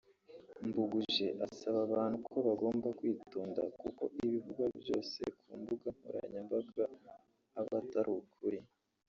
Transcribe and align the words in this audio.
Mbuguje 0.67 1.25
asaba 1.45 1.79
abantu 1.87 2.17
ko 2.27 2.35
bagomba 2.47 2.87
kwitonda 2.97 3.61
kuko 3.81 4.03
ibivugwa 4.23 4.65
byose 4.81 5.21
ku 5.41 5.51
mbuga 5.59 5.87
nkoranyambaga 5.95 6.83
aba 7.59 7.77
atari 7.83 8.09
ukuri 8.21 8.59